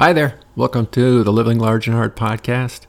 Hi 0.00 0.12
there. 0.12 0.38
Welcome 0.54 0.86
to 0.92 1.24
the 1.24 1.32
Living 1.32 1.58
Large 1.58 1.88
and 1.88 1.96
Hard 1.96 2.14
podcast. 2.14 2.82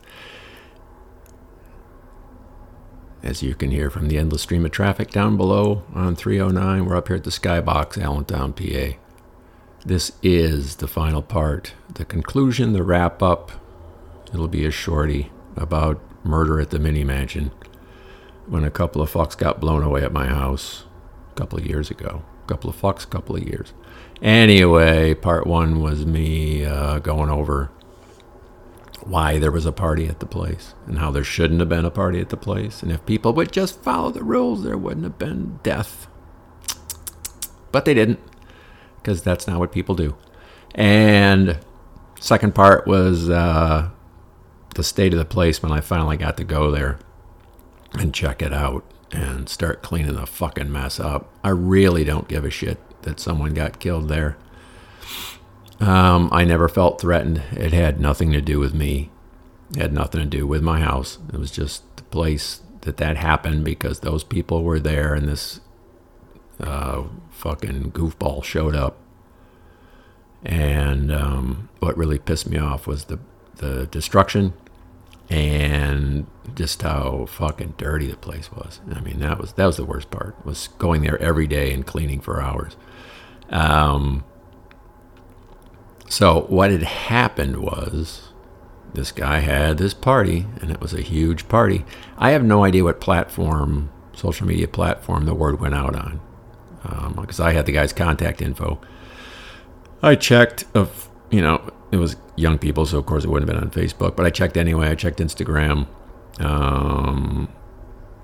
As 3.20 3.42
you 3.42 3.56
can 3.56 3.72
hear 3.72 3.90
from 3.90 4.06
the 4.06 4.16
endless 4.16 4.42
stream 4.42 4.64
of 4.64 4.70
traffic 4.70 5.10
down 5.10 5.36
below 5.36 5.82
on 5.92 6.14
309, 6.14 6.84
we're 6.84 6.94
up 6.94 7.08
here 7.08 7.16
at 7.16 7.24
the 7.24 7.30
Skybox, 7.30 8.00
Allentown, 8.00 8.52
PA. 8.52 8.96
This 9.84 10.12
is 10.22 10.76
the 10.76 10.86
final 10.86 11.20
part, 11.20 11.72
the 11.92 12.04
conclusion, 12.04 12.74
the 12.74 12.84
wrap 12.84 13.24
up. 13.24 13.50
It'll 14.32 14.46
be 14.46 14.64
a 14.64 14.70
shorty 14.70 15.32
about 15.56 16.00
murder 16.24 16.60
at 16.60 16.70
the 16.70 16.78
mini 16.78 17.02
mansion 17.02 17.50
when 18.46 18.62
a 18.62 18.70
couple 18.70 19.02
of 19.02 19.10
fucks 19.10 19.36
got 19.36 19.58
blown 19.58 19.82
away 19.82 20.04
at 20.04 20.12
my 20.12 20.28
house 20.28 20.84
a 21.32 21.34
couple 21.34 21.58
of 21.58 21.66
years 21.66 21.90
ago. 21.90 22.22
A 22.44 22.46
couple 22.46 22.70
of 22.70 22.80
fucks, 22.80 23.02
a 23.02 23.08
couple 23.08 23.34
of 23.34 23.42
years. 23.42 23.72
Anyway, 24.22 25.14
part 25.14 25.46
one 25.46 25.80
was 25.80 26.04
me 26.04 26.64
uh, 26.64 26.98
going 26.98 27.30
over 27.30 27.70
why 29.02 29.38
there 29.38 29.50
was 29.50 29.64
a 29.64 29.72
party 29.72 30.06
at 30.06 30.20
the 30.20 30.26
place 30.26 30.74
and 30.86 30.98
how 30.98 31.10
there 31.10 31.24
shouldn't 31.24 31.60
have 31.60 31.68
been 31.68 31.86
a 31.86 31.90
party 31.90 32.20
at 32.20 32.28
the 32.28 32.36
place. 32.36 32.82
And 32.82 32.92
if 32.92 33.04
people 33.06 33.32
would 33.32 33.50
just 33.50 33.82
follow 33.82 34.10
the 34.10 34.22
rules, 34.22 34.62
there 34.62 34.76
wouldn't 34.76 35.04
have 35.04 35.18
been 35.18 35.58
death. 35.62 36.06
But 37.72 37.86
they 37.86 37.94
didn't 37.94 38.20
because 38.96 39.22
that's 39.22 39.46
not 39.46 39.58
what 39.58 39.72
people 39.72 39.94
do. 39.94 40.16
And 40.74 41.58
second 42.20 42.54
part 42.54 42.86
was 42.86 43.30
uh, 43.30 43.88
the 44.74 44.84
state 44.84 45.14
of 45.14 45.18
the 45.18 45.24
place 45.24 45.62
when 45.62 45.72
I 45.72 45.80
finally 45.80 46.18
got 46.18 46.36
to 46.36 46.44
go 46.44 46.70
there 46.70 46.98
and 47.94 48.14
check 48.14 48.42
it 48.42 48.52
out 48.52 48.84
and 49.10 49.48
start 49.48 49.82
cleaning 49.82 50.14
the 50.14 50.26
fucking 50.26 50.70
mess 50.70 51.00
up. 51.00 51.32
I 51.42 51.48
really 51.48 52.04
don't 52.04 52.28
give 52.28 52.44
a 52.44 52.50
shit 52.50 52.78
that 53.02 53.20
someone 53.20 53.54
got 53.54 53.80
killed 53.80 54.08
there. 54.08 54.36
Um, 55.80 56.28
I 56.32 56.44
never 56.44 56.68
felt 56.68 57.00
threatened. 57.00 57.42
It 57.52 57.72
had 57.72 58.00
nothing 58.00 58.32
to 58.32 58.40
do 58.40 58.58
with 58.58 58.74
me. 58.74 59.10
It 59.70 59.80
had 59.80 59.92
nothing 59.92 60.20
to 60.20 60.26
do 60.26 60.46
with 60.46 60.62
my 60.62 60.80
house. 60.80 61.18
It 61.32 61.38
was 61.38 61.50
just 61.50 61.84
the 61.96 62.02
place 62.04 62.60
that 62.82 62.98
that 62.98 63.16
happened 63.16 63.64
because 63.64 64.00
those 64.00 64.24
people 64.24 64.62
were 64.62 64.80
there 64.80 65.14
and 65.14 65.28
this 65.28 65.60
uh, 66.58 67.04
fucking 67.30 67.92
goofball 67.92 68.44
showed 68.44 68.74
up. 68.74 68.98
And 70.42 71.12
um, 71.12 71.68
what 71.80 71.96
really 71.96 72.18
pissed 72.18 72.48
me 72.48 72.58
off 72.58 72.86
was 72.86 73.04
the 73.06 73.18
the 73.56 73.86
destruction 73.86 74.54
and 75.30 76.26
just 76.56 76.82
how 76.82 77.24
fucking 77.26 77.74
dirty 77.78 78.08
the 78.08 78.16
place 78.16 78.50
was. 78.52 78.80
I 78.92 79.00
mean, 79.00 79.20
that 79.20 79.38
was 79.38 79.52
that 79.54 79.66
was 79.66 79.76
the 79.76 79.84
worst 79.84 80.10
part. 80.10 80.34
Was 80.44 80.68
going 80.78 81.02
there 81.02 81.20
every 81.22 81.46
day 81.46 81.72
and 81.72 81.86
cleaning 81.86 82.20
for 82.20 82.42
hours. 82.42 82.76
Um, 83.48 84.24
so 86.08 86.42
what 86.48 86.72
had 86.72 86.82
happened 86.82 87.62
was 87.62 88.30
this 88.94 89.12
guy 89.12 89.38
had 89.38 89.78
this 89.78 89.94
party, 89.94 90.46
and 90.60 90.70
it 90.72 90.80
was 90.80 90.92
a 90.92 91.00
huge 91.00 91.48
party. 91.48 91.84
I 92.18 92.30
have 92.30 92.44
no 92.44 92.64
idea 92.64 92.82
what 92.82 93.00
platform, 93.00 93.90
social 94.12 94.46
media 94.46 94.66
platform, 94.66 95.26
the 95.26 95.34
word 95.34 95.60
went 95.60 95.74
out 95.74 95.94
on, 95.94 96.20
because 97.16 97.38
um, 97.38 97.46
I 97.46 97.52
had 97.52 97.66
the 97.66 97.72
guy's 97.72 97.92
contact 97.92 98.42
info. 98.42 98.80
I 100.02 100.16
checked 100.16 100.64
of 100.74 101.08
you 101.30 101.40
know 101.40 101.70
it 101.92 101.96
was 101.96 102.16
young 102.36 102.58
people, 102.58 102.86
so 102.86 102.98
of 102.98 103.06
course 103.06 103.24
it 103.24 103.30
wouldn't 103.30 103.48
have 103.48 103.56
been 103.56 103.64
on 103.64 103.70
Facebook. 103.70 104.16
But 104.16 104.26
I 104.26 104.30
checked 104.30 104.56
anyway. 104.56 104.88
I 104.88 104.94
checked 104.94 105.18
Instagram. 105.18 105.86
Um, 106.38 107.48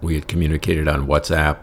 we 0.01 0.15
had 0.15 0.29
communicated 0.29 0.89
on 0.89 1.07
WhatsApp. 1.07 1.59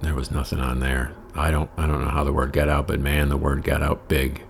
There 0.00 0.14
was 0.14 0.30
nothing 0.30 0.60
on 0.60 0.80
there. 0.80 1.12
I 1.34 1.50
don't 1.50 1.70
I 1.76 1.86
don't 1.86 2.02
know 2.02 2.10
how 2.10 2.24
the 2.24 2.32
word 2.32 2.52
got 2.52 2.68
out, 2.68 2.86
but 2.88 3.00
man, 3.00 3.28
the 3.28 3.36
word 3.36 3.62
got 3.62 3.82
out 3.82 4.08
big. 4.08 4.42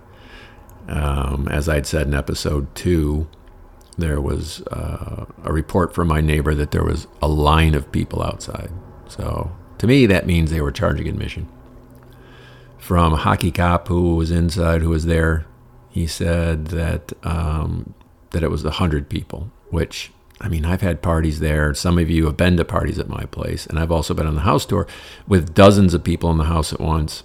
Um, 0.87 1.47
as 1.47 1.69
I'd 1.69 1.85
said 1.85 2.07
in 2.07 2.15
episode 2.15 2.73
two, 2.73 3.27
there 3.97 4.19
was 4.19 4.61
uh, 4.67 5.25
a 5.43 5.53
report 5.53 5.93
from 5.93 6.07
my 6.07 6.21
neighbor 6.21 6.55
that 6.55 6.71
there 6.71 6.83
was 6.83 7.05
a 7.21 7.27
line 7.27 7.75
of 7.75 7.91
people 7.91 8.23
outside. 8.23 8.71
So 9.07 9.51
to 9.77 9.87
me, 9.87 10.05
that 10.07 10.25
means 10.25 10.49
they 10.49 10.61
were 10.61 10.71
charging 10.71 11.07
admission. 11.07 11.47
From 12.77 13.13
Hockey 13.13 13.51
Cop, 13.51 13.87
who 13.87 14.15
was 14.15 14.31
inside, 14.31 14.81
who 14.81 14.89
was 14.89 15.05
there, 15.05 15.45
he 15.89 16.07
said 16.07 16.67
that 16.67 17.13
um, 17.23 17.93
that 18.31 18.43
it 18.43 18.51
was 18.51 18.63
a 18.65 18.71
hundred 18.71 19.09
people. 19.09 19.51
Which 19.69 20.11
I 20.41 20.47
mean, 20.47 20.65
I've 20.65 20.81
had 20.81 21.01
parties 21.01 21.39
there. 21.39 21.73
Some 21.73 21.97
of 21.97 22.09
you 22.09 22.25
have 22.25 22.37
been 22.37 22.57
to 22.57 22.65
parties 22.65 22.99
at 22.99 23.09
my 23.09 23.25
place, 23.25 23.65
and 23.65 23.77
I've 23.77 23.91
also 23.91 24.13
been 24.13 24.27
on 24.27 24.35
the 24.35 24.41
house 24.41 24.65
tour 24.65 24.87
with 25.27 25.53
dozens 25.53 25.93
of 25.93 26.03
people 26.03 26.31
in 26.31 26.37
the 26.37 26.45
house 26.45 26.71
at 26.71 26.79
once. 26.79 27.23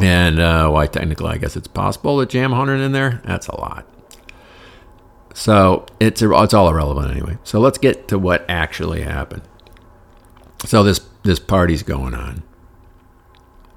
And 0.00 0.40
uh, 0.40 0.68
why 0.70 0.86
technically, 0.86 1.30
I 1.30 1.38
guess 1.38 1.56
it's 1.56 1.68
possible 1.68 2.18
to 2.18 2.26
jam 2.26 2.50
100 2.50 2.80
in 2.80 2.92
there. 2.92 3.22
That's 3.24 3.46
a 3.46 3.54
lot. 3.56 3.86
So 5.34 5.86
it's 5.98 6.22
it's 6.22 6.54
all 6.54 6.68
irrelevant 6.68 7.10
anyway. 7.10 7.38
So 7.44 7.58
let's 7.58 7.78
get 7.78 8.08
to 8.08 8.18
what 8.18 8.44
actually 8.48 9.02
happened. 9.02 9.42
So 10.64 10.82
this 10.82 11.00
this 11.22 11.38
party's 11.38 11.82
going 11.82 12.14
on, 12.14 12.42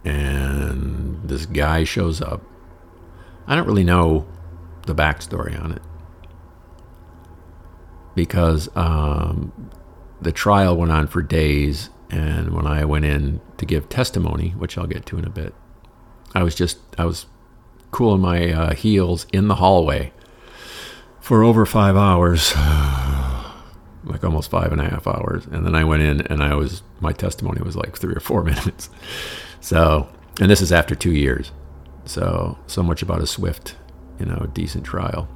and 0.03 1.21
this 1.23 1.45
guy 1.45 1.83
shows 1.83 2.21
up 2.21 2.41
I 3.47 3.55
don't 3.55 3.67
really 3.67 3.83
know 3.83 4.27
the 4.85 4.95
backstory 4.95 5.61
on 5.61 5.71
it 5.71 5.81
because 8.15 8.67
um, 8.75 9.71
the 10.19 10.31
trial 10.31 10.75
went 10.75 10.91
on 10.91 11.07
for 11.07 11.21
days, 11.21 11.89
and 12.09 12.49
when 12.49 12.65
I 12.65 12.83
went 12.83 13.05
in 13.05 13.39
to 13.57 13.65
give 13.65 13.89
testimony, 13.89 14.49
which 14.51 14.77
I'll 14.77 14.87
get 14.87 15.05
to 15.07 15.17
in 15.17 15.25
a 15.25 15.29
bit, 15.29 15.53
I 16.33 16.43
was 16.43 16.55
just 16.55 16.79
I 16.97 17.05
was 17.05 17.27
cooling 17.91 18.21
my 18.21 18.51
uh, 18.51 18.73
heels 18.73 19.27
in 19.31 19.47
the 19.47 19.55
hallway 19.55 20.11
for 21.19 21.43
over 21.43 21.65
five 21.65 21.95
hours, 21.95 22.55
like 24.03 24.23
almost 24.23 24.49
five 24.49 24.71
and 24.71 24.81
a 24.81 24.89
half 24.89 25.05
hours, 25.07 25.45
and 25.45 25.65
then 25.65 25.75
I 25.75 25.83
went 25.83 26.01
in 26.01 26.21
and 26.21 26.43
I 26.43 26.55
was 26.55 26.81
my 26.99 27.13
testimony 27.13 27.61
was 27.61 27.75
like 27.75 27.97
three 27.97 28.15
or 28.15 28.19
four 28.19 28.43
minutes. 28.51 28.89
So, 29.61 30.09
and 30.41 30.49
this 30.49 30.61
is 30.61 30.71
after 30.71 30.95
two 30.95 31.13
years. 31.13 31.51
So, 32.07 32.57
so 32.67 32.81
much 32.81 33.01
about 33.01 33.21
a 33.21 33.27
swift, 33.27 33.75
you 34.19 34.25
know, 34.25 34.49
decent 34.53 34.85
trial. 34.85 35.27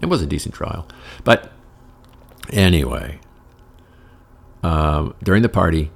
It 0.00 0.06
was 0.06 0.22
a 0.22 0.26
decent 0.26 0.54
trial. 0.54 0.86
But 1.24 1.52
anyway, 2.50 3.18
um, 4.62 5.14
during 5.22 5.42
the 5.42 5.48
party, 5.48 5.90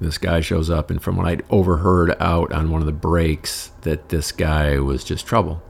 this 0.00 0.18
guy 0.18 0.40
shows 0.40 0.68
up, 0.68 0.90
and 0.90 1.00
from 1.00 1.16
what 1.16 1.26
I'd 1.26 1.44
overheard 1.48 2.14
out 2.20 2.52
on 2.52 2.70
one 2.70 2.82
of 2.82 2.86
the 2.86 2.92
breaks, 2.92 3.70
that 3.82 4.10
this 4.10 4.32
guy 4.32 4.78
was 4.78 5.04
just 5.04 5.26
trouble. 5.26 5.62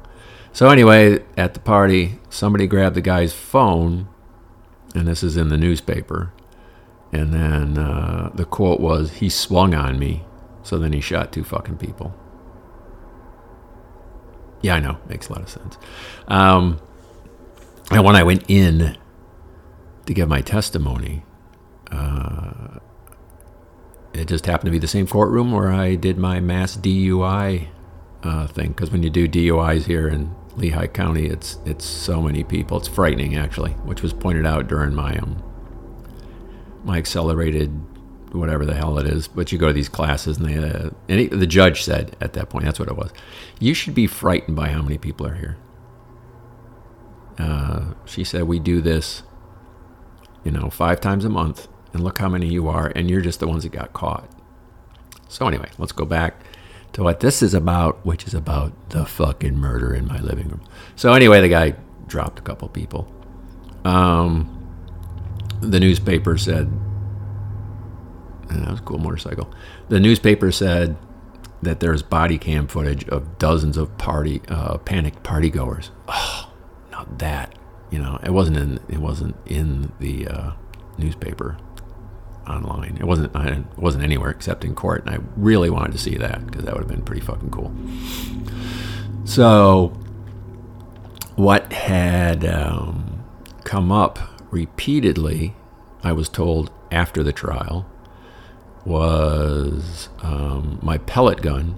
So, 0.53 0.71
anyway, 0.71 1.23
at 1.37 1.55
the 1.55 1.61
party, 1.61 2.19
somebody 2.31 2.67
grabbed 2.67 2.97
the 2.97 3.03
guy's 3.03 3.35
phone, 3.35 4.09
and 4.95 5.07
this 5.07 5.23
is 5.23 5.37
in 5.37 5.49
the 5.49 5.59
newspaper. 5.59 6.33
And 7.13 7.33
then 7.33 7.79
uh, 7.79 8.31
the 8.35 8.45
quote 8.45 8.81
was, 8.81 9.15
He 9.15 9.29
swung 9.29 9.75
on 9.75 9.99
me, 9.99 10.25
so 10.63 10.79
then 10.79 10.93
he 10.93 11.01
shot 11.01 11.31
two 11.31 11.45
fucking 11.45 11.77
people. 11.77 12.15
Yeah, 14.67 14.75
I 14.75 14.81
know. 14.81 14.99
Makes 15.09 15.29
a 15.29 15.33
lot 15.33 15.43
of 15.43 15.49
sense. 15.49 15.79
Um, 16.27 16.81
and 17.93 18.03
when 18.03 18.17
I 18.17 18.25
went 18.25 18.47
in 18.49 18.97
to 20.07 20.13
give 20.13 20.29
my 20.29 20.41
testimony, 20.41 21.23
uh, 21.93 22.81
it 24.13 24.27
just 24.27 24.47
happened 24.47 24.67
to 24.67 24.73
be 24.73 24.81
the 24.81 24.89
same 24.89 25.07
courtroom 25.07 25.53
where 25.53 25.71
I 25.71 25.95
did 25.95 26.19
my 26.19 26.41
mass 26.41 26.77
DUI 26.77 27.69
uh, 28.25 28.49
thing. 28.49 28.71
Because 28.71 28.91
when 28.91 29.05
you 29.05 29.11
do 29.11 29.29
DUIs 29.29 29.85
here 29.85 30.09
in 30.09 30.35
Lehigh 30.57 30.89
County, 30.89 31.27
it's 31.27 31.59
it's 31.65 31.85
so 31.85 32.21
many 32.21 32.43
people. 32.43 32.79
It's 32.79 32.89
frightening, 32.89 33.37
actually, 33.37 33.71
which 33.85 34.03
was 34.03 34.13
pointed 34.13 34.47
out 34.47 34.67
during 34.67 34.97
my 34.97 35.17
um, 35.17 35.45
my 36.83 36.99
accelerated 36.99 37.71
whatever 38.39 38.65
the 38.65 38.75
hell 38.75 38.99
it 38.99 39.07
is. 39.07 39.29
But 39.29 39.53
you 39.53 39.59
go 39.59 39.69
to 39.69 39.73
these 39.73 39.89
classes, 39.89 40.39
and, 40.39 40.47
they, 40.47 40.57
uh, 40.57 40.91
the 41.37 41.47
judge 41.47 41.83
said 41.83 42.17
at 42.21 42.33
that 42.35 42.49
point, 42.49 42.65
that's 42.65 42.79
what 42.79 42.89
it 42.89 42.97
was. 42.97 43.13
You 43.59 43.75
should 43.75 43.95
be 43.95 44.07
frightened 44.07 44.57
by 44.57 44.69
how 44.69 44.83
many 44.83 44.99
people 44.99 45.27
are 45.27 45.35
here. 45.35 45.57
Uh, 47.39 47.95
she 48.05 48.25
said, 48.25 48.45
we 48.45 48.59
do 48.59 48.81
this, 48.81 49.23
you 50.45 50.51
know, 50.51 50.71
five 50.71 51.01
times 51.01 51.25
a 51.25 51.29
month, 51.29 51.69
and 51.93 52.03
look 52.03 52.19
how 52.19 52.29
many 52.29 52.47
you 52.47 52.69
are, 52.69 52.93
and 52.95 53.11
you're 53.11 53.21
just 53.21 53.41
the 53.41 53.49
ones 53.49 53.63
that 53.63 53.73
got 53.73 53.93
caught. 53.93 54.31
So 55.29 55.47
anyway, 55.47 55.71
let's 55.79 55.93
go 55.93 56.05
back 56.05 56.43
to 56.93 57.03
what 57.03 57.21
this 57.21 57.43
is 57.43 57.53
about, 57.53 58.05
which 58.07 58.27
is 58.27 58.35
about 58.35 58.73
the 58.91 59.05
fucking 59.05 59.57
murder 59.57 59.95
in 59.95 60.07
my 60.07 60.19
living 60.21 60.49
room. 60.49 60.63
So 60.95 61.13
anyway, 61.13 61.41
the 61.41 61.49
guy 61.49 61.75
dropped 62.07 62.39
a 62.39 62.43
couple 62.43 62.69
people. 62.69 63.13
Um, 63.85 64.53
the 65.61 65.81
newspaper 65.81 66.39
said 66.39 66.71
that 68.49 68.71
was 68.71 68.81
a 68.81 68.83
cool 68.83 68.99
motorcycle. 68.99 69.53
The 69.89 70.01
newspaper 70.01 70.53
said 70.53 70.97
that 71.63 71.81
there's 71.81 72.03
body 72.03 72.39
cam 72.39 72.67
footage 72.67 73.09
of 73.09 73.39
dozens 73.39 73.77
of 73.77 73.97
party 73.99 74.43
uh, 74.49 74.79
panicked 74.79 75.23
partygoers. 75.23 75.91
Oh, 76.09 76.53
not 76.91 77.19
that. 77.19 77.55
You 77.91 77.99
know, 78.01 78.19
it 78.23 78.31
wasn't 78.31 78.57
in 78.57 78.81
it 78.89 78.99
wasn't 78.99 79.37
in 79.47 79.93
the 80.01 80.27
uh, 80.27 80.53
newspaper 80.99 81.57
online. 82.49 82.97
It 82.99 83.05
wasn't 83.05 83.35
it 83.35 83.65
wasn't 83.77 84.05
anywhere 84.05 84.31
except 84.31 84.65
in 84.65 84.75
court, 84.75 85.07
and 85.07 85.15
I 85.15 85.19
really 85.37 85.71
wanted 85.71 85.93
to 85.93 85.99
see 85.99 86.17
that 86.17 86.47
because 86.47 86.65
that 86.65 86.75
would 86.75 86.83
have 86.83 86.91
been 86.91 87.03
pretty 87.03 87.23
fucking 87.23 87.51
cool. 87.51 87.73
So 89.25 89.89
what 91.37 91.73
had 91.73 92.45
um, 92.45 93.25
come 93.65 93.93
up 93.93 94.19
repeatedly, 94.51 95.55
I 96.03 96.13
was 96.13 96.29
told 96.29 96.71
after 96.91 97.23
the 97.23 97.33
trial, 97.33 97.87
was 98.87 100.09
um, 100.23 100.79
my 100.81 100.97
pellet 100.99 101.43
gun, 101.43 101.73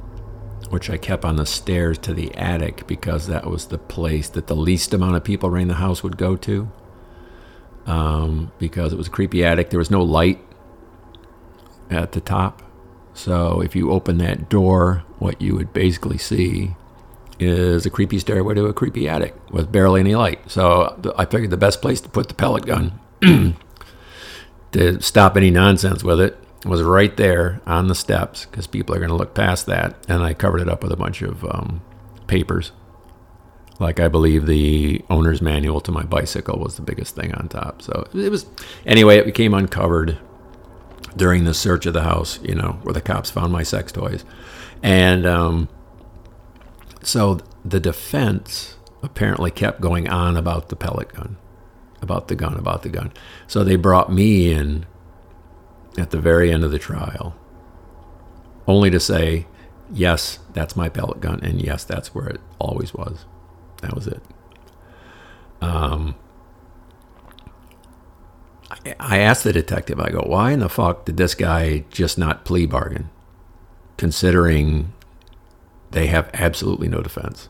which 0.69 0.91
I 0.91 0.99
kept 0.99 1.25
on 1.25 1.37
the 1.37 1.47
stairs 1.47 1.97
to 1.99 2.13
the 2.13 2.33
attic 2.37 2.87
because 2.87 3.27
that 3.27 3.47
was 3.47 3.69
the 3.69 3.79
place 3.79 4.29
that 4.29 4.47
the 4.47 4.55
least 4.55 4.93
amount 4.93 5.17
of 5.17 5.25
people 5.25 5.49
around 5.49 5.69
the 5.69 5.75
house 5.75 6.03
would 6.03 6.19
go 6.19 6.37
to. 6.37 6.71
Um, 7.87 8.53
because 8.59 8.93
it 8.93 8.97
was 8.97 9.07
a 9.07 9.11
creepy 9.11 9.43
attic. 9.43 9.71
There 9.71 9.79
was 9.79 9.91
no 9.91 10.03
light 10.03 10.39
at 11.89 12.13
the 12.13 12.21
top. 12.21 12.63
So 13.15 13.63
if 13.63 13.75
you 13.75 13.91
open 13.91 14.19
that 14.19 14.51
door, 14.51 15.05
what 15.19 15.41
you 15.41 15.57
would 15.57 15.73
basically 15.73 16.19
see 16.19 16.77
is 17.41 17.87
a 17.87 17.91
creepy 17.91 18.19
stairway 18.19 18.55
to 18.55 18.67
a 18.67 18.75
creepy 18.75 19.09
attic 19.09 19.35
with 19.51 19.73
barely 19.73 20.01
any 20.01 20.15
light. 20.15 20.51
So 20.51 21.15
I 21.17 21.25
figured 21.25 21.51
the 21.51 21.57
best 21.57 21.81
place 21.81 22.03
to 22.03 22.09
put 22.11 22.29
the 22.29 22.35
pellet 22.35 22.67
gun 22.67 23.01
to 24.73 25.01
stop 25.01 25.37
any 25.39 25.51
nonsense 25.51 26.05
with 26.05 26.21
it 26.21 26.37
was 26.65 26.83
right 26.83 27.17
there 27.17 27.61
on 27.67 27.89
the 27.89 27.95
steps 27.95 28.47
because 28.47 28.67
people 28.67 28.95
are 28.95 28.99
going 28.99 29.11
to 29.11 29.17
look 29.17 29.35
past 29.35 29.67
that. 29.67 29.97
And 30.09 30.23
I 30.23 30.35
covered 30.35 30.61
it 30.61 30.69
up 30.69 30.83
with 30.83 30.93
a 30.93 30.97
bunch 30.97 31.23
of 31.23 31.45
um, 31.45 31.83
papers. 32.27 32.73
Like 33.79 34.01
I 34.01 34.09
believe 34.09 34.47
the 34.47 35.05
owner's 35.09 35.41
manual 35.41 35.81
to 35.83 35.93
my 35.93 36.03
bicycle 36.03 36.59
was 36.59 36.77
the 36.77 36.83
biggest 36.83 37.15
thing 37.15 37.33
on 37.35 37.49
top. 37.49 37.81
So 37.83 38.09
it 38.13 38.31
was, 38.31 38.47
anyway, 38.85 39.19
it 39.19 39.25
became 39.25 39.55
uncovered 39.55 40.19
during 41.17 41.45
the 41.45 41.55
search 41.55 41.87
of 41.87 41.95
the 41.95 42.03
house, 42.03 42.41
you 42.43 42.55
know, 42.55 42.81
where 42.83 42.93
the 42.93 43.01
cops 43.01 43.31
found 43.31 43.53
my 43.53 43.63
sex 43.63 43.93
toys. 43.93 44.25
And 44.83 45.27
um, 45.27 45.69
so 47.03 47.41
the 47.65 47.81
defense 47.81 48.77
apparently 49.03 49.51
kept 49.51 49.81
going 49.81 50.09
on 50.09 50.37
about 50.37 50.71
the 50.71 50.77
pellet 50.77 51.13
gun, 51.15 51.37
about 52.03 52.29
the 52.29 52.35
gun, 52.35 52.57
about 52.57 52.83
the 52.83 52.89
gun. 52.89 53.13
So 53.47 53.63
they 53.63 53.77
brought 53.77 54.13
me 54.13 54.53
in 54.53 54.87
at 55.99 56.11
the 56.11 56.21
very 56.21 56.53
end 56.53 56.65
of 56.65 56.71
the 56.71 56.79
trial, 56.79 57.37
only 58.67 58.91
to 58.91 59.01
say, 59.01 59.47
yes, 59.93 60.39
that's 60.53 60.77
my 60.77 60.89
pellet 60.89 61.21
gun, 61.21 61.41
and 61.43 61.61
yes, 61.61 61.85
that's 61.85 62.15
where 62.15 62.29
it 62.29 62.41
always 62.59 62.95
was. 62.95 63.25
That 63.83 63.95
was 63.95 64.07
it. 64.07 64.23
Um, 65.61 66.15
I, 69.01 69.19
asked 69.19 69.45
the 69.45 69.53
detective, 69.53 69.99
I 69.99 70.11
go, 70.11 70.21
why 70.21 70.53
in 70.53 70.61
the 70.61 70.69
fuck 70.69 71.05
did 71.05 71.17
this 71.17 71.35
guy 71.35 71.85
just 71.91 72.19
not 72.19 72.45
plea 72.45 72.67
bargain, 72.67 73.11
considering 73.97 74.93
they 75.91 76.07
have 76.07 76.31
absolutely 76.35 76.89
no 76.89 77.01
defense 77.01 77.49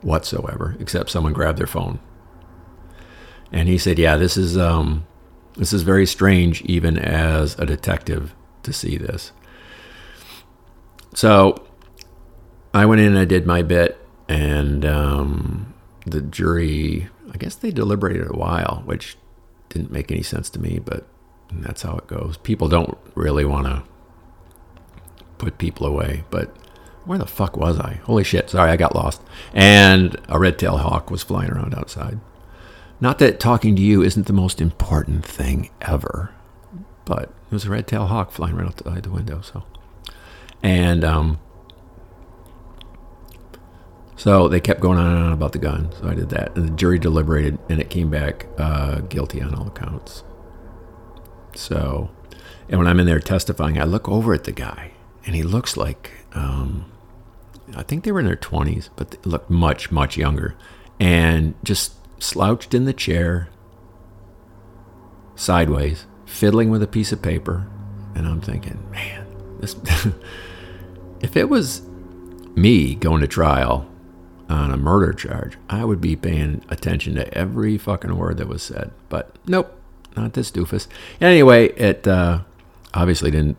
whatsoever, 0.00 0.76
except 0.78 1.10
someone 1.10 1.32
grabbed 1.32 1.58
their 1.58 1.66
phone. 1.66 1.98
And 3.50 3.68
he 3.68 3.78
said, 3.78 3.98
"Yeah, 3.98 4.16
this 4.16 4.36
is 4.36 4.56
um, 4.56 5.06
this 5.58 5.72
is 5.72 5.82
very 5.82 6.06
strange, 6.06 6.62
even 6.62 6.98
as 6.98 7.58
a 7.58 7.66
detective, 7.66 8.34
to 8.62 8.72
see 8.72 8.96
this." 8.96 9.32
So 11.14 11.66
I 12.72 12.86
went 12.86 13.00
in 13.00 13.08
and 13.08 13.18
I 13.18 13.24
did 13.24 13.46
my 13.46 13.62
bit, 13.62 13.98
and 14.28 14.84
um, 14.86 15.74
the 16.06 16.22
jury, 16.22 17.08
I 17.32 17.36
guess 17.36 17.54
they 17.54 17.70
deliberated 17.70 18.30
a 18.30 18.36
while, 18.36 18.82
which 18.86 19.16
didn't 19.68 19.90
make 19.90 20.10
any 20.10 20.22
sense 20.22 20.48
to 20.50 20.60
me, 20.60 20.80
but 20.84 21.06
that's 21.50 21.82
how 21.82 21.96
it 21.96 22.06
goes. 22.06 22.36
People 22.38 22.68
don't 22.68 22.96
really 23.14 23.44
want 23.44 23.66
to 23.66 23.82
put 25.38 25.58
people 25.58 25.86
away, 25.86 26.24
but 26.30 26.54
where 27.04 27.18
the 27.18 27.26
fuck 27.26 27.56
was 27.56 27.78
I? 27.78 27.94
Holy 28.04 28.24
shit, 28.24 28.50
sorry, 28.50 28.70
I 28.70 28.76
got 28.76 28.94
lost. 28.94 29.22
And 29.54 30.16
a 30.28 30.38
red 30.38 30.58
tailed 30.58 30.80
hawk 30.80 31.10
was 31.10 31.22
flying 31.22 31.50
around 31.50 31.74
outside. 31.74 32.20
Not 33.00 33.18
that 33.18 33.38
talking 33.38 33.76
to 33.76 33.82
you 33.82 34.02
isn't 34.02 34.26
the 34.26 34.32
most 34.32 34.60
important 34.60 35.24
thing 35.24 35.70
ever, 35.80 36.34
but 37.04 37.24
it 37.24 37.52
was 37.52 37.64
a 37.64 37.70
red 37.70 37.86
tailed 37.86 38.08
hawk 38.08 38.32
flying 38.32 38.56
right 38.56 38.66
outside 38.66 39.02
the 39.04 39.10
window. 39.10 39.40
So, 39.40 39.62
and 40.62 41.04
um, 41.04 41.38
so 44.16 44.48
they 44.48 44.60
kept 44.60 44.80
going 44.80 44.98
on 44.98 45.16
and 45.16 45.26
on 45.26 45.32
about 45.32 45.52
the 45.52 45.58
gun. 45.58 45.92
So 45.92 46.08
I 46.08 46.14
did 46.14 46.30
that, 46.30 46.56
and 46.56 46.68
the 46.68 46.76
jury 46.76 46.98
deliberated, 46.98 47.58
and 47.68 47.80
it 47.80 47.88
came 47.88 48.10
back 48.10 48.46
uh, 48.58 49.00
guilty 49.02 49.40
on 49.40 49.54
all 49.54 49.68
accounts. 49.68 50.24
So, 51.54 52.10
and 52.68 52.78
when 52.78 52.88
I'm 52.88 52.98
in 52.98 53.06
there 53.06 53.20
testifying, 53.20 53.80
I 53.80 53.84
look 53.84 54.08
over 54.08 54.34
at 54.34 54.44
the 54.44 54.52
guy, 54.52 54.92
and 55.24 55.36
he 55.36 55.44
looks 55.44 55.76
like 55.76 56.10
um, 56.32 56.90
I 57.76 57.82
think 57.82 58.04
they 58.04 58.12
were 58.12 58.20
in 58.20 58.26
their 58.26 58.36
20s, 58.36 58.88
but 58.96 59.24
looked 59.26 59.50
much, 59.50 59.90
much 59.90 60.16
younger. 60.16 60.56
And 60.98 61.54
just 61.62 61.94
slouched 62.18 62.74
in 62.74 62.84
the 62.84 62.92
chair, 62.92 63.48
sideways, 65.34 66.06
fiddling 66.26 66.70
with 66.70 66.82
a 66.82 66.86
piece 66.86 67.12
of 67.12 67.22
paper. 67.22 67.66
And 68.14 68.26
I'm 68.26 68.40
thinking, 68.40 68.88
man, 68.90 69.26
this. 69.60 69.76
if 71.20 71.36
it 71.36 71.48
was 71.48 71.82
me 72.54 72.94
going 72.94 73.20
to 73.20 73.28
trial 73.28 73.88
on 74.48 74.70
a 74.72 74.76
murder 74.76 75.12
charge, 75.12 75.56
I 75.68 75.84
would 75.84 76.00
be 76.00 76.16
paying 76.16 76.64
attention 76.68 77.14
to 77.16 77.32
every 77.36 77.78
fucking 77.78 78.16
word 78.16 78.38
that 78.38 78.48
was 78.48 78.62
said. 78.62 78.90
But 79.08 79.36
nope, 79.46 79.78
not 80.16 80.32
this 80.32 80.50
doofus. 80.50 80.88
Anyway, 81.20 81.68
it 81.74 82.06
uh, 82.06 82.40
obviously 82.94 83.30
didn't 83.30 83.56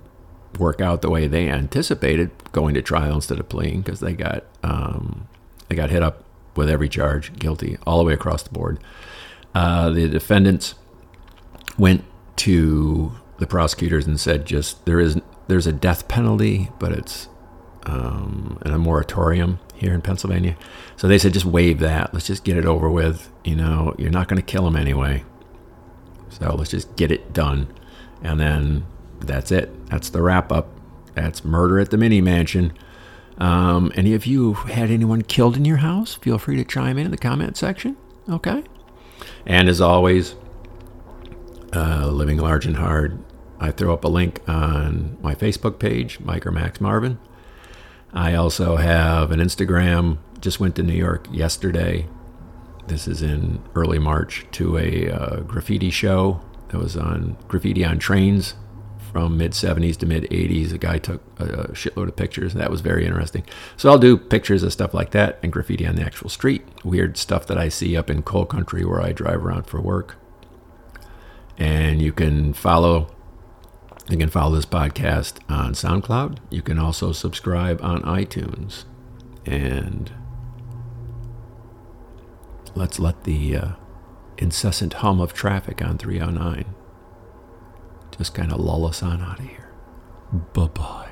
work 0.58 0.82
out 0.82 1.02
the 1.02 1.10
way 1.10 1.28
they 1.28 1.48
anticipated 1.48 2.32
going 2.52 2.74
to 2.74 2.82
trial 2.82 3.16
instead 3.16 3.40
of 3.40 3.48
pleading 3.48 3.82
because 3.82 4.00
they 4.00 4.14
got 4.14 4.44
um, 4.64 5.28
they 5.68 5.76
got 5.76 5.90
hit 5.90 6.04
up 6.04 6.24
with 6.56 6.70
every 6.70 6.90
charge, 6.90 7.38
guilty 7.38 7.78
all 7.86 7.98
the 7.98 8.04
way 8.04 8.14
across 8.14 8.44
the 8.44 8.50
board. 8.50 8.80
Uh, 9.56 9.90
the 9.90 10.08
defendants 10.08 10.76
went 11.78 12.04
to 12.38 13.14
the 13.38 13.48
prosecutors 13.48 14.06
and 14.06 14.20
said, 14.20 14.46
"Just 14.46 14.86
there 14.86 15.00
is 15.00 15.20
there's 15.48 15.68
a 15.68 15.74
death 15.74 16.08
penalty, 16.08 16.70
but 16.80 16.92
it's 16.92 17.28
um, 17.86 18.62
in 18.66 18.72
a 18.72 18.78
moratorium 18.78 19.60
here 19.74 19.94
in 19.94 20.02
Pennsylvania." 20.02 20.56
So 20.98 21.08
they 21.08 21.18
said, 21.18 21.34
"Just 21.34 21.46
waive 21.46 21.80
that. 21.80 22.14
Let's 22.14 22.28
just 22.28 22.44
get 22.44 22.58
it 22.58 22.66
over 22.66 22.90
with. 22.90 23.32
You 23.44 23.56
know, 23.56 23.96
you're 23.98 24.12
not 24.12 24.28
going 24.28 24.42
to 24.42 24.46
kill 24.46 24.68
him 24.68 24.76
anyway. 24.76 25.24
So 26.30 26.56
let's 26.56 26.72
just 26.72 26.96
get 26.96 27.12
it 27.12 27.34
done." 27.34 27.74
And 28.22 28.40
then 28.40 28.86
that's 29.20 29.52
it. 29.52 29.88
That's 29.88 30.10
the 30.10 30.22
wrap 30.22 30.52
up. 30.52 30.68
That's 31.16 31.44
Murder 31.44 31.80
at 31.80 31.90
the 31.90 31.98
Mini 31.98 32.22
Mansion. 32.22 32.74
Um, 33.40 33.92
any 33.96 34.14
of 34.14 34.26
you 34.26 34.54
had 34.54 34.92
anyone 34.92 35.22
killed 35.22 35.56
in 35.56 35.66
your 35.66 35.78
house? 35.78 36.16
Feel 36.16 36.38
free 36.38 36.58
to 36.58 36.66
chime 36.66 36.98
in 36.98 37.06
in 37.06 37.12
the 37.12 37.18
comment 37.18 37.58
section. 37.58 37.96
Okay. 38.30 38.64
And 39.46 39.70
as 39.70 39.80
always, 39.80 40.36
uh, 41.74 42.08
Living 42.08 42.38
Large 42.38 42.66
and 42.66 42.78
Hard, 42.78 43.18
I 43.60 43.72
throw 43.72 43.94
up 43.94 44.04
a 44.04 44.08
link 44.08 44.42
on 44.48 45.18
my 45.22 45.36
Facebook 45.36 45.80
page, 45.80 46.20
Mike 46.20 46.46
or 46.46 46.52
Max 46.52 46.80
Marvin. 46.82 47.18
I 48.14 48.34
also 48.34 48.78
have 48.78 49.32
an 49.32 49.40
Instagram. 49.40 50.18
Just 50.42 50.60
went 50.60 50.76
to 50.76 50.84
New 50.84 50.94
York 50.94 51.28
yesterday. 51.32 52.08
This 52.88 53.08
is 53.08 53.22
in 53.22 53.62
early 53.76 54.00
March 54.00 54.46
to 54.54 54.78
a 54.78 55.10
uh, 55.10 55.40
graffiti 55.42 55.92
show 55.92 56.42
that 56.70 56.78
was 56.80 56.98
on 56.98 57.38
graffiti 57.48 57.86
on 57.86 58.00
trains 58.00 58.56
from 59.12 59.38
mid 59.38 59.52
70s 59.52 59.98
to 59.98 60.06
mid 60.06 60.24
80s. 60.24 60.74
A 60.74 60.78
guy 60.78 60.98
took 60.98 61.22
a 61.38 61.70
shitload 61.70 62.08
of 62.08 62.16
pictures. 62.16 62.54
And 62.54 62.62
that 62.62 62.72
was 62.72 62.82
very 62.82 63.06
interesting. 63.06 63.44
So 63.78 63.90
I'll 63.90 63.98
do 63.98 64.18
pictures 64.18 64.64
of 64.64 64.72
stuff 64.72 64.94
like 64.94 65.12
that 65.12 65.40
and 65.42 65.52
graffiti 65.52 65.86
on 65.86 65.96
the 65.96 66.04
actual 66.04 66.30
street. 66.30 66.66
Weird 66.84 67.18
stuff 67.18 67.48
that 67.48 67.58
I 67.58 67.70
see 67.70 67.98
up 67.98 68.10
in 68.10 68.24
coal 68.24 68.46
country 68.46 68.86
where 68.86 69.02
I 69.02 69.12
drive 69.12 69.46
around 69.46 69.64
for 69.64 69.82
work. 69.82 70.18
And 71.58 72.02
you 72.02 72.12
can 72.12 72.54
follow. 72.54 73.08
You 74.10 74.18
can 74.18 74.30
follow 74.30 74.56
this 74.56 74.66
podcast 74.66 75.40
on 75.48 75.74
SoundCloud. 75.74 76.40
You 76.50 76.64
can 76.64 76.80
also 76.80 77.12
subscribe 77.12 77.80
on 77.84 78.02
iTunes. 78.02 78.86
And 79.46 80.12
let's 82.74 82.98
let 82.98 83.24
the 83.24 83.56
uh, 83.56 83.72
incessant 84.38 84.94
hum 84.94 85.20
of 85.20 85.34
traffic 85.34 85.82
on 85.84 86.00
309 86.00 86.74
just 88.20 88.36
kind 88.36 88.52
of 88.52 88.60
lull 88.60 88.86
us 88.86 89.02
on 89.02 89.22
out 89.22 89.40
of 89.40 89.46
here. 89.46 89.72
Bye 90.54 90.68
bye. 90.68 91.09